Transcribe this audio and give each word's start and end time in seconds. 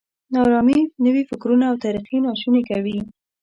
نا 0.31 0.39
ارامي 0.45 0.79
نوي 1.05 1.23
فکرونه 1.29 1.63
او 1.71 1.75
طریقې 1.85 2.17
ناشوني 2.25 2.61
کوي. 2.69 2.97